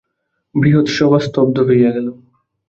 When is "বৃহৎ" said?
0.55-0.87